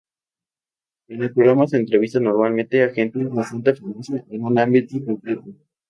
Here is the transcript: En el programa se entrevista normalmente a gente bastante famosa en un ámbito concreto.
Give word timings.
En 1.09 1.21
el 1.21 1.31
programa 1.31 1.67
se 1.67 1.77
entrevista 1.77 2.19
normalmente 2.19 2.81
a 2.81 2.89
gente 2.89 3.23
bastante 3.23 3.75
famosa 3.75 4.23
en 4.31 4.43
un 4.43 4.57
ámbito 4.57 4.97
concreto. 5.05 5.43